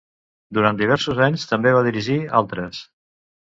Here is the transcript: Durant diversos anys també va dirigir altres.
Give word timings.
Durant 0.57 0.79
diversos 0.79 1.21
anys 1.27 1.45
també 1.53 1.75
va 1.77 1.85
dirigir 1.91 2.19
altres. 2.43 2.83